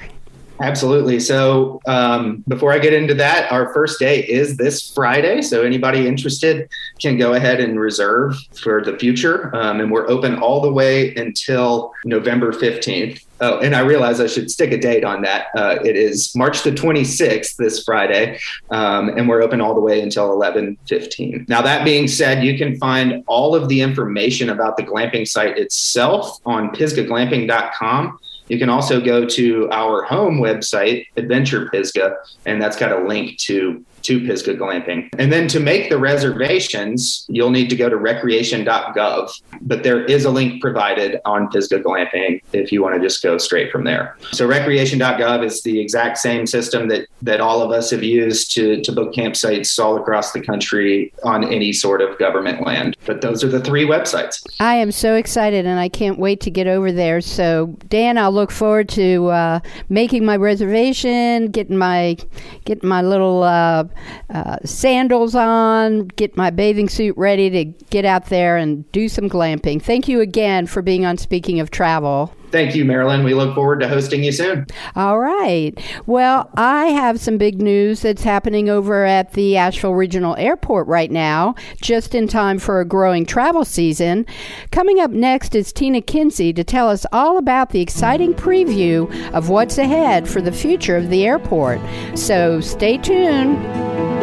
[0.62, 1.18] Absolutely.
[1.20, 5.40] So, um, before I get into that, our first day is this Friday.
[5.40, 6.68] So, anybody interested
[7.00, 9.56] can go ahead and reserve for the future.
[9.56, 13.24] Um, and we're open all the way until November 15th.
[13.40, 15.46] Oh, and I realize I should stick a date on that.
[15.56, 18.38] Uh, it is March the 26th, this Friday,
[18.70, 21.46] um, and we're open all the way until 11:15.
[21.48, 25.56] Now, that being said, you can find all of the information about the glamping site
[25.56, 28.18] itself on pisgahglamping.com.
[28.48, 33.38] You can also go to our home website, Adventure Pisgah, and that's got a link
[33.38, 33.84] to
[34.18, 35.08] to Glamping.
[35.18, 40.24] And then to make the reservations, you'll need to go to recreation.gov, but there is
[40.24, 44.16] a link provided on Pisgah Glamping if you want to just go straight from there.
[44.32, 48.80] So recreation.gov is the exact same system that that all of us have used to
[48.82, 52.96] to book campsites all across the country on any sort of government land.
[53.06, 54.42] But those are the three websites.
[54.58, 57.20] I am so excited and I can't wait to get over there.
[57.20, 62.16] So Dan, I'll look forward to uh, making my reservation, getting my
[62.64, 63.84] getting my little uh,
[64.30, 69.28] uh, sandals on, get my bathing suit ready to get out there and do some
[69.28, 69.82] glamping.
[69.82, 72.34] Thank you again for being on Speaking of Travel.
[72.50, 73.24] Thank you, Marilyn.
[73.24, 74.66] We look forward to hosting you soon.
[74.96, 75.72] All right.
[76.06, 81.10] Well, I have some big news that's happening over at the Asheville Regional Airport right
[81.10, 84.26] now, just in time for a growing travel season.
[84.70, 89.48] Coming up next is Tina Kinsey to tell us all about the exciting preview of
[89.48, 91.80] what's ahead for the future of the airport.
[92.14, 94.19] So stay tuned.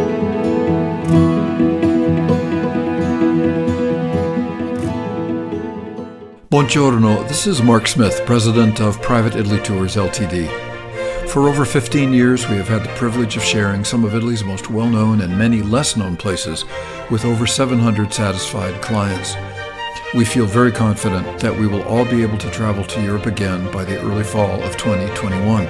[6.50, 10.48] Buongiorno, this is Mark Smith, president of Private Italy Tours Ltd.
[11.28, 14.70] For over 15 years, we have had the privilege of sharing some of Italy's most
[14.70, 16.64] well known and many less known places
[17.12, 19.36] with over 700 satisfied clients.
[20.16, 23.70] We feel very confident that we will all be able to travel to Europe again
[23.74, 25.66] by the early fall of 2021.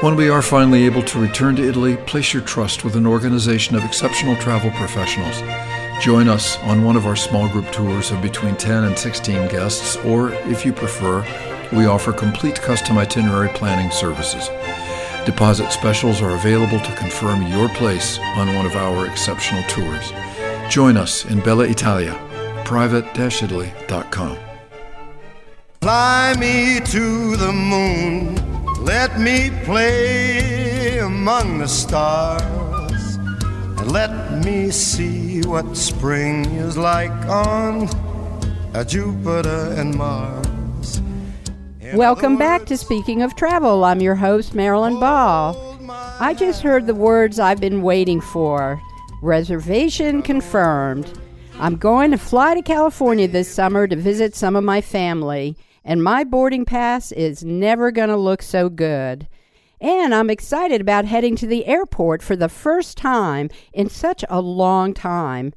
[0.00, 3.76] When we are finally able to return to Italy, place your trust with an organization
[3.76, 5.42] of exceptional travel professionals.
[6.02, 9.94] Join us on one of our small group tours of between 10 and 16 guests,
[9.98, 11.24] or if you prefer,
[11.72, 14.48] we offer complete custom itinerary planning services.
[15.24, 20.12] Deposit specials are available to confirm your place on one of our exceptional tours.
[20.68, 22.18] Join us in Bella Italia,
[22.64, 24.38] private-italy.com.
[25.82, 28.34] Fly me to the moon,
[28.84, 32.71] let me play among the stars
[33.82, 37.88] and let me see what spring is like on
[38.86, 41.02] Jupiter and Mars.
[41.92, 43.82] Welcome back to Speaking of Travel.
[43.82, 45.56] I'm your host, Marilyn Ball.
[46.20, 48.80] I just heard the words I've been waiting for
[49.20, 51.18] reservation confirmed.
[51.58, 56.04] I'm going to fly to California this summer to visit some of my family, and
[56.04, 59.26] my boarding pass is never going to look so good.
[59.82, 64.40] And I'm excited about heading to the airport for the first time in such a
[64.40, 65.52] long time.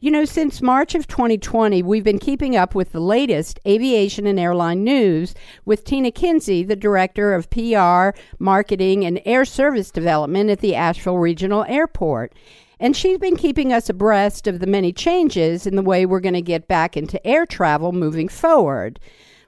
[0.00, 4.40] You know, since March of 2020, we've been keeping up with the latest aviation and
[4.40, 5.34] airline news
[5.66, 11.18] with Tina Kinsey, the Director of PR, Marketing, and Air Service Development at the Asheville
[11.18, 12.32] Regional Airport.
[12.80, 16.32] And she's been keeping us abreast of the many changes in the way we're going
[16.32, 18.98] to get back into air travel moving forward.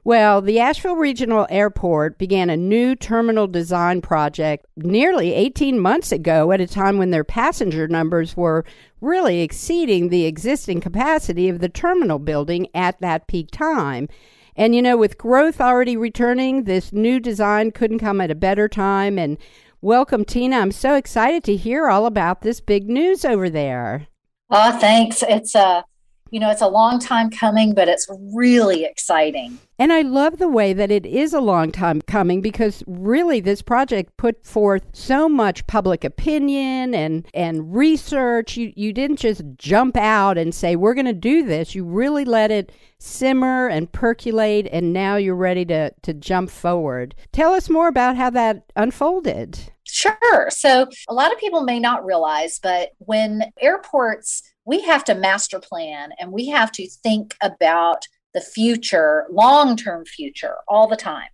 [0.05, 6.53] Well, the Asheville Regional Airport began a new terminal design project nearly 18 months ago
[6.53, 8.65] at a time when their passenger numbers were
[9.01, 14.09] really exceeding the existing capacity of the terminal building at that peak time.
[14.57, 18.69] And you know, with growth already returning, this new design couldn't come at a better
[18.69, 19.19] time.
[19.19, 19.37] And
[19.81, 20.59] welcome, Tina.
[20.59, 24.09] I'm so excited to hear all about this big news over there.
[24.51, 25.23] Oh, thanks.
[25.29, 25.85] It's a
[26.31, 29.59] you know, it's a long time coming, but it's really exciting.
[29.79, 33.63] And I love the way that it is a long time coming because really this
[33.63, 38.57] project put forth so much public opinion and and research.
[38.57, 41.75] You you didn't just jump out and say we're going to do this.
[41.75, 47.15] You really let it simmer and percolate and now you're ready to to jump forward.
[47.33, 49.61] Tell us more about how that unfolded.
[49.91, 50.49] Sure.
[50.51, 55.59] So, a lot of people may not realize, but when airports we have to master
[55.59, 61.31] plan and we have to think about the future, long term future, all the time.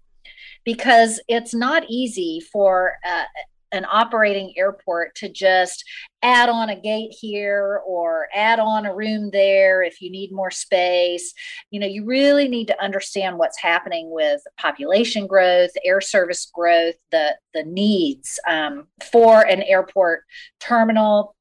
[0.65, 3.25] Because it's not easy for uh,
[3.73, 5.85] an operating airport to just
[6.23, 10.53] add on a gate here or add on a room there if you need more
[10.53, 11.35] space.
[11.73, 16.95] You know, you really need to understand what's happening with population growth, air service growth,
[17.11, 20.23] the the needs um, for an airport
[20.61, 21.35] terminal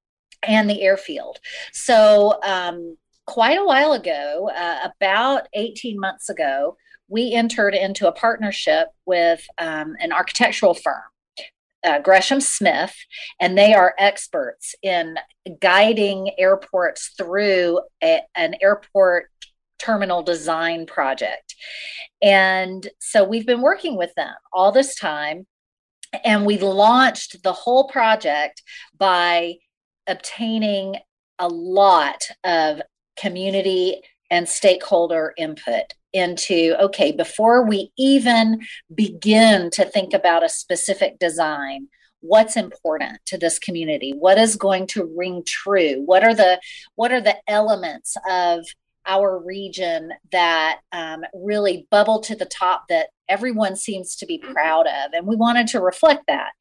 [0.44, 1.40] and the airfield.
[1.72, 6.78] So, um, quite a while ago, uh, about 18 months ago,
[7.08, 11.04] we entered into a partnership with um, an architectural firm.
[11.86, 12.96] Uh, Gresham Smith,
[13.42, 15.18] and they are experts in
[15.60, 19.30] guiding airports through a, an airport
[19.80, 21.56] terminal design project.
[22.22, 25.46] And so we've been working with them all this time,
[26.24, 28.64] and we launched the whole project
[28.98, 29.56] by
[30.08, 30.98] obtaining
[31.40, 32.82] a lot of
[33.18, 38.62] community and stakeholder input into okay, before we even
[38.94, 41.88] begin to think about a specific design,
[42.22, 44.14] what's important to this community?
[44.18, 46.02] What is going to ring true?
[46.06, 46.60] What are the
[46.96, 48.66] what are the elements of
[49.06, 54.88] our region that um, really bubble to the top that everyone seems to be proud
[54.88, 56.52] of and we wanted to reflect that.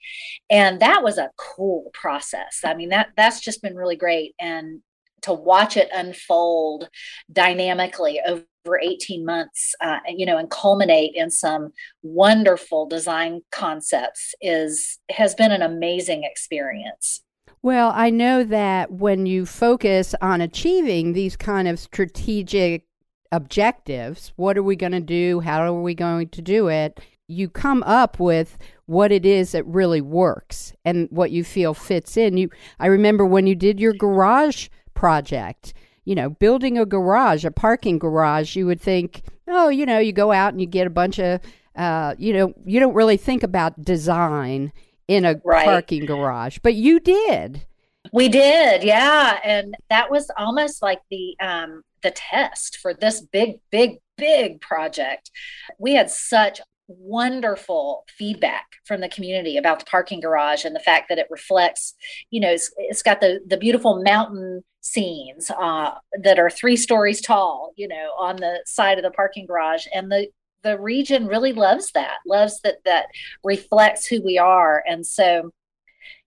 [0.51, 2.61] And that was a cool process.
[2.65, 4.35] I mean that that's just been really great.
[4.41, 4.83] And
[5.23, 6.89] to watch it unfold
[7.33, 8.45] dynamically over
[8.81, 15.51] 18 months uh, you know and culminate in some wonderful design concepts is has been
[15.51, 17.23] an amazing experience.
[17.63, 22.87] Well, I know that when you focus on achieving these kind of strategic
[23.33, 25.41] objectives, what are we going to do?
[25.41, 27.01] How are we going to do it?
[27.27, 32.17] You come up with what it is that really works and what you feel fits
[32.17, 32.37] in.
[32.37, 35.73] You I remember when you did your garage project,
[36.05, 40.13] you know, building a garage, a parking garage, you would think, oh, you know, you
[40.13, 41.41] go out and you get a bunch of
[41.75, 44.73] uh, you know, you don't really think about design
[45.09, 45.65] in a right.
[45.65, 47.65] parking garage, but you did.
[48.13, 53.61] We did, yeah, and that was almost like the um, the test for this big,
[53.71, 55.31] big, big project.
[55.79, 61.09] We had such wonderful feedback from the community about the parking garage and the fact
[61.09, 61.95] that it reflects
[62.31, 65.93] you know it's, it's got the the beautiful mountain scenes uh,
[66.23, 70.11] that are three stories tall you know on the side of the parking garage and
[70.11, 70.27] the
[70.63, 73.07] the region really loves that loves that that
[73.45, 75.51] reflects who we are and so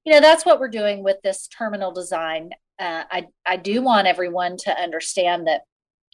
[0.05, 2.51] you know that's what we're doing with this terminal design.
[2.77, 5.61] Uh, i i do want everyone to understand that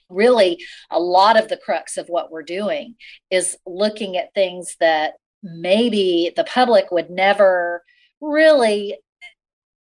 [0.09, 0.59] really
[0.91, 2.95] a lot of the crux of what we're doing
[3.31, 7.83] is looking at things that maybe the public would never
[8.19, 8.95] really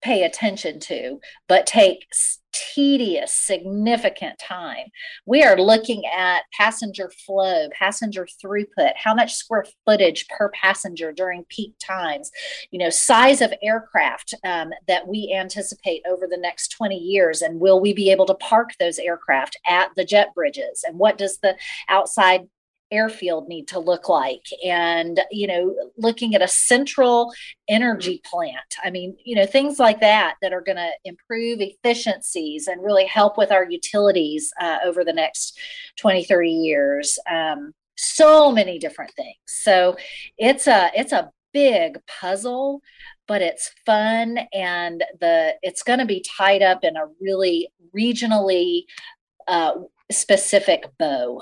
[0.08, 2.08] pay attention to, but take
[2.54, 4.86] tedious, significant time.
[5.26, 11.44] We are looking at passenger flow, passenger throughput, how much square footage per passenger during
[11.50, 12.32] peak times,
[12.72, 17.60] you know, size of aircraft um, that we anticipate over the next 20 years, and
[17.60, 20.86] will we be able to park those aircraft at the jet bridges?
[20.88, 21.58] And what does the
[21.90, 22.48] outside
[22.92, 24.46] airfield need to look like.
[24.66, 27.32] And you know looking at a central
[27.68, 32.68] energy plant i mean you know things like that that are going to improve efficiencies
[32.68, 35.58] and really help with our utilities uh, over the next
[35.98, 37.20] 20 30 years.
[37.30, 39.36] Um, so many different things.
[39.48, 39.98] So
[40.38, 42.82] it's a it's a big puzzle
[43.28, 48.84] but it's fun and the it's going to be tied up in a really regionally
[49.48, 49.74] uh,
[50.12, 51.42] specific bow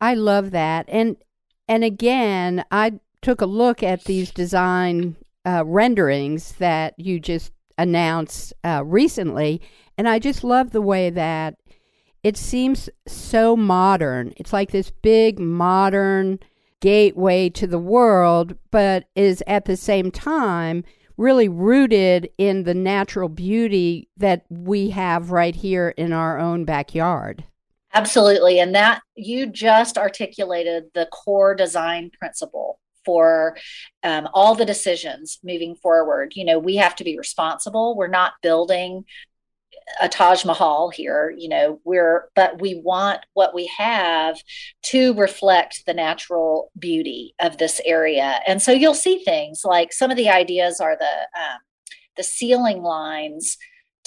[0.00, 0.86] I love that.
[0.88, 1.16] And
[1.68, 8.52] and again, I took a look at these design uh, renderings that you just announced
[8.64, 9.60] uh, recently,
[9.98, 11.56] and I just love the way that
[12.22, 14.32] it seems so modern.
[14.36, 16.38] It's like this big modern
[16.80, 20.84] gateway to the world, but is at the same time
[21.16, 27.44] really rooted in the natural beauty that we have right here in our own backyard.
[27.96, 28.60] Absolutely.
[28.60, 33.56] And that you just articulated the core design principle for
[34.02, 36.34] um, all the decisions moving forward.
[36.36, 37.96] You know, we have to be responsible.
[37.96, 39.06] We're not building
[39.98, 44.36] a Taj Mahal here, you know, we're, but we want what we have
[44.82, 48.40] to reflect the natural beauty of this area.
[48.46, 51.60] And so you'll see things like some of the ideas are the, um,
[52.18, 53.56] the ceiling lines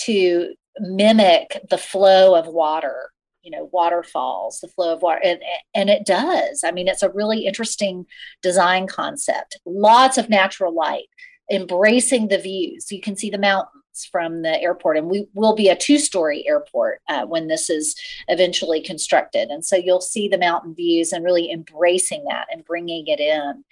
[0.02, 3.10] to mimic the flow of water
[3.42, 5.40] you know waterfalls the flow of water and,
[5.74, 6.64] and it does.
[6.66, 8.06] I mean it's a really interesting
[8.42, 9.58] design concept.
[9.66, 11.08] Lots of natural light
[11.52, 12.92] embracing the views.
[12.92, 13.74] You can see the mountains
[14.12, 17.96] from the airport and we will be a two-story airport uh, when this is
[18.28, 19.50] eventually constructed.
[19.50, 23.64] And so you'll see the mountain views and really embracing that and bringing it in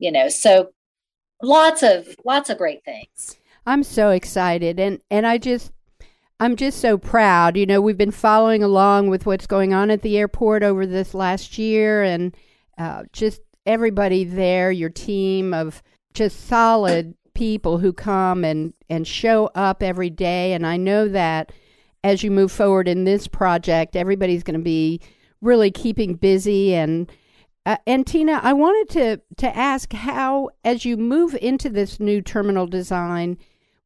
[0.00, 0.28] you know.
[0.28, 0.72] So
[1.40, 3.36] lots of lots of great things.
[3.66, 5.70] I'm so excited and and i just
[6.40, 7.58] I'm just so proud.
[7.58, 11.12] You know, we've been following along with what's going on at the airport over this
[11.12, 12.34] last year, and
[12.78, 15.82] uh, just everybody there, your team of
[16.14, 20.54] just solid people who come and, and show up every day.
[20.54, 21.52] And I know that
[22.02, 25.00] as you move forward in this project, everybody's going to be
[25.42, 26.74] really keeping busy.
[26.74, 27.12] And
[27.66, 32.22] uh, and Tina, I wanted to to ask how, as you move into this new
[32.22, 33.36] terminal design,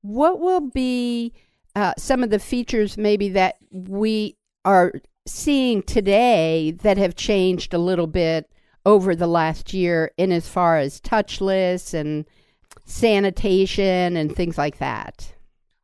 [0.02, 1.32] what will be
[1.74, 4.92] uh, some of the features maybe that we are
[5.26, 8.50] seeing today that have changed a little bit
[8.86, 12.26] over the last year in as far as touchless and
[12.84, 15.34] sanitation and things like that?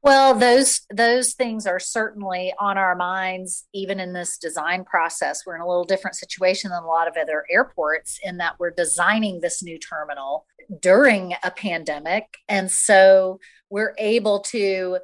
[0.03, 5.43] Well, those those things are certainly on our minds even in this design process.
[5.45, 8.71] We're in a little different situation than a lot of other airports in that we're
[8.71, 10.47] designing this new terminal
[10.81, 14.99] during a pandemic and so we're able to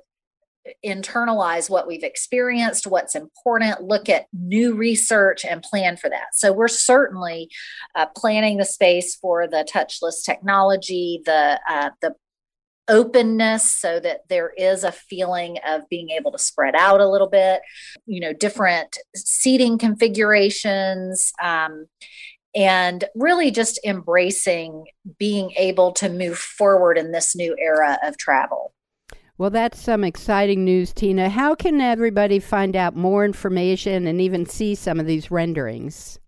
[0.85, 6.35] internalize what we've experienced, what's important, look at new research, and plan for that.
[6.35, 7.51] So we're certainly
[7.95, 12.14] uh, planning the space for the touchless technology, the uh, the
[12.89, 17.29] openness so that there is a feeling of being able to spread out a little
[17.29, 17.61] bit
[18.07, 21.87] you know different seating configurations um,
[22.55, 24.85] and really just embracing
[25.19, 28.73] being able to move forward in this new era of travel
[29.39, 31.28] well, that's some exciting news, Tina.
[31.28, 36.18] How can everybody find out more information and even see some of these renderings?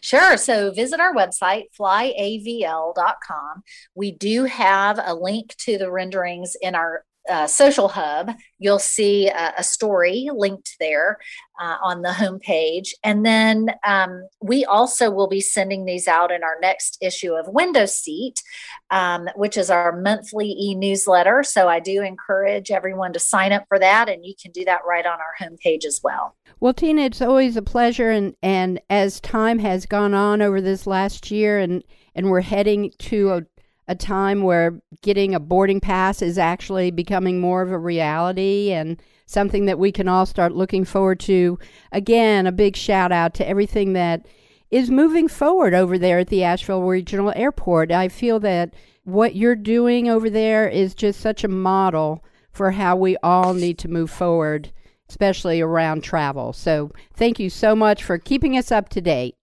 [0.00, 0.36] Sure.
[0.36, 3.62] So visit our website, flyavl.com.
[3.94, 9.28] We do have a link to the renderings in our uh, social hub, you'll see
[9.28, 11.18] a, story linked there
[11.60, 12.90] uh, on the homepage.
[13.02, 17.46] And then um, we also will be sending these out in our next issue of
[17.48, 18.42] Window Seat,
[18.90, 21.42] um, which is our monthly e newsletter.
[21.42, 24.80] So I do encourage everyone to sign up for that, and you can do that
[24.86, 26.36] right on our homepage as well.
[26.60, 30.86] Well, Tina, it's always a pleasure, and, and as time has gone on over this
[30.86, 31.82] last year, and,
[32.14, 33.42] and we're heading to a
[33.88, 39.00] a time where getting a boarding pass is actually becoming more of a reality and
[39.26, 41.58] something that we can all start looking forward to.
[41.92, 44.26] Again, a big shout out to everything that
[44.70, 47.92] is moving forward over there at the Asheville Regional Airport.
[47.92, 48.74] I feel that
[49.04, 53.78] what you're doing over there is just such a model for how we all need
[53.78, 54.72] to move forward,
[55.08, 56.52] especially around travel.
[56.52, 59.36] So, thank you so much for keeping us up to date.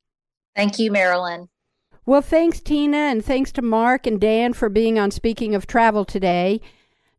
[0.55, 1.47] Thank you, Marilyn.
[2.05, 6.03] Well, thanks, Tina, and thanks to Mark and Dan for being on Speaking of Travel
[6.03, 6.59] today.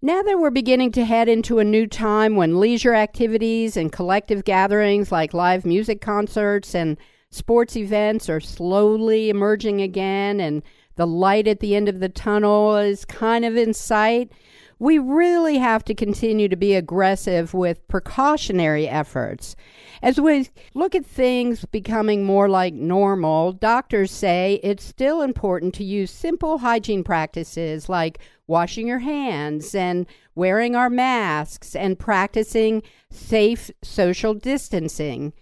[0.02, 4.44] Now that we're beginning to head into a new time when leisure activities and collective
[4.44, 6.98] gatherings like live music concerts and
[7.30, 10.62] sports events are slowly emerging again and
[10.96, 14.30] the light at the end of the tunnel is kind of in sight,
[14.78, 19.56] we really have to continue to be aggressive with precautionary efforts.
[20.04, 25.82] As we look at things becoming more like normal, doctors say it's still important to
[25.82, 33.70] use simple hygiene practices like washing your hands and wearing our masks and practicing safe
[33.82, 35.32] social distancing.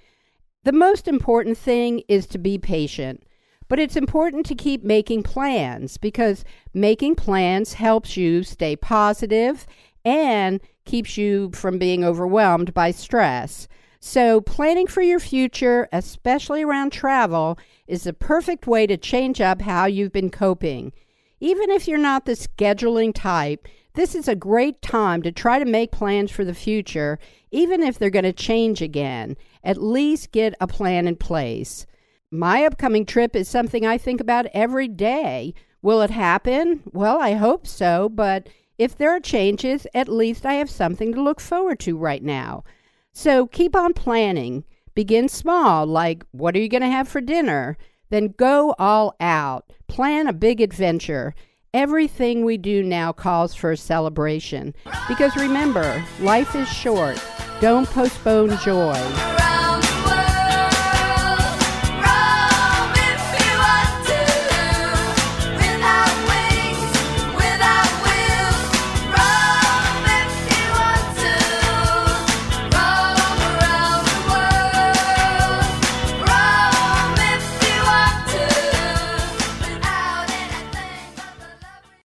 [0.63, 3.25] The most important thing is to be patient.
[3.67, 9.67] But it's important to keep making plans because making plans helps you stay positive
[10.05, 13.67] and keeps you from being overwhelmed by stress.
[14.05, 19.63] So, planning for your future, especially around travel, is the perfect way to change up
[19.63, 20.93] how you've been coping.
[21.39, 25.65] Even if you're not the scheduling type, this is a great time to try to
[25.65, 27.21] make plans for the future,
[27.53, 29.37] even if they're going to change again.
[29.63, 31.87] At least get a plan in place.
[32.29, 35.55] My upcoming trip is something I think about every day.
[35.81, 36.83] Will it happen?
[36.93, 38.49] Well, I hope so, but
[38.79, 42.65] if there are changes, at least I have something to look forward to right now.
[43.13, 44.65] So keep on planning.
[44.95, 47.77] Begin small, like what are you going to have for dinner?
[48.11, 49.73] Then go all out.
[49.89, 51.35] Plan a big adventure.
[51.73, 54.75] Everything we do now calls for a celebration.
[55.09, 57.23] Because remember, life is short.
[57.61, 59.42] Don't postpone joy.